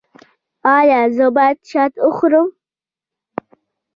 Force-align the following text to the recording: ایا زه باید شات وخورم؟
ایا 0.77 1.01
زه 1.15 1.25
باید 1.35 1.57
شات 1.69 1.93
وخورم؟ 2.05 2.47